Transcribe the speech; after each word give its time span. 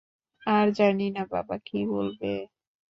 আর 0.47 0.67
জানি 0.77 1.07
না 1.15 1.23
বাবা 1.33 1.55
কি 1.67 1.79
বলবে? 1.91 2.31